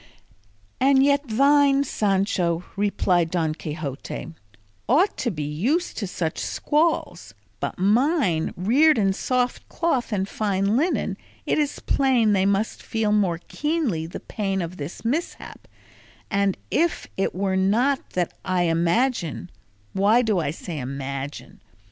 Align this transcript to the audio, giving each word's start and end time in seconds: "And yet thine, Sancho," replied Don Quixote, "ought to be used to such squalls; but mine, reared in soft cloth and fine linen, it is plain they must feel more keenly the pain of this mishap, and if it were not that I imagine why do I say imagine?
"And 0.79 1.03
yet 1.03 1.21
thine, 1.27 1.83
Sancho," 1.83 2.63
replied 2.75 3.29
Don 3.29 3.53
Quixote, 3.53 4.29
"ought 4.89 5.15
to 5.17 5.29
be 5.29 5.43
used 5.43 5.95
to 5.99 6.07
such 6.07 6.39
squalls; 6.39 7.35
but 7.59 7.77
mine, 7.77 8.51
reared 8.57 8.97
in 8.97 9.13
soft 9.13 9.69
cloth 9.69 10.11
and 10.11 10.27
fine 10.27 10.75
linen, 10.75 11.17
it 11.45 11.59
is 11.59 11.77
plain 11.77 12.33
they 12.33 12.47
must 12.47 12.81
feel 12.81 13.11
more 13.11 13.41
keenly 13.47 14.07
the 14.07 14.19
pain 14.19 14.59
of 14.63 14.77
this 14.77 15.05
mishap, 15.05 15.67
and 16.31 16.57
if 16.71 17.07
it 17.15 17.35
were 17.35 17.55
not 17.55 18.13
that 18.13 18.33
I 18.43 18.63
imagine 18.63 19.51
why 19.93 20.23
do 20.23 20.39
I 20.39 20.49
say 20.49 20.79
imagine? 20.79 21.61